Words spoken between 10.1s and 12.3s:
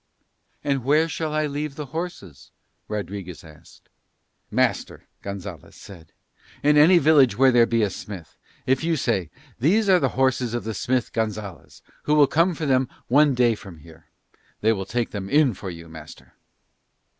horses of the smith Gonzalez, who will